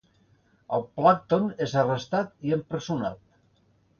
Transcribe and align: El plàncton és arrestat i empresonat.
El 0.77 0.85
plàncton 0.99 1.45
és 1.67 1.77
arrestat 1.83 2.33
i 2.49 2.57
empresonat. 2.59 3.21